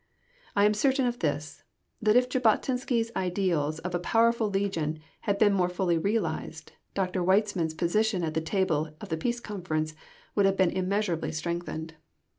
[0.55, 1.61] I am certain of this,
[2.01, 7.23] that if Jabotinsky's ideals of a powerful legion had been more fully realised, Dr.
[7.23, 9.93] Weizmann's position at the table of the Peace Conference
[10.33, 11.93] would have been immeasurably strengthened.